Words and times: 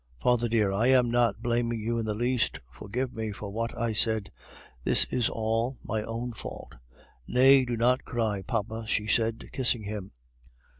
Father 0.19 0.47
dear, 0.49 0.71
I 0.71 0.87
am 0.87 1.11
not 1.11 1.43
blaming 1.43 1.79
you 1.79 1.99
in 1.99 2.07
the 2.07 2.15
least, 2.15 2.59
forgive 2.71 3.13
me 3.13 3.31
for 3.31 3.51
what 3.51 3.77
I 3.77 3.93
said. 3.93 4.31
This 4.83 5.03
is 5.13 5.29
all 5.29 5.77
my 5.83 6.01
own 6.01 6.33
fault. 6.33 6.73
Nay, 7.27 7.65
do 7.65 7.77
not 7.77 8.03
cry, 8.03 8.41
papa," 8.41 8.85
she 8.87 9.05
said, 9.05 9.47
kissing 9.53 9.83
him. 9.83 10.13